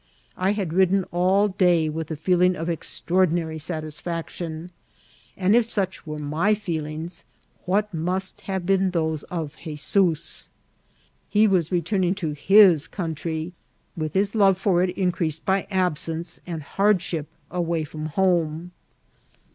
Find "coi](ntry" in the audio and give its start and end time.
12.87-13.51